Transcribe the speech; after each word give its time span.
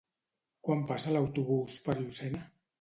Quan 0.69 0.81
passa 0.93 1.15
l'autobús 1.17 1.79
per 1.87 1.99
Llucena? 2.03 2.45